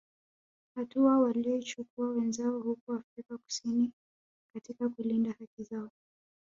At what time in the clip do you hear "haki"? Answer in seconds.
5.31-5.63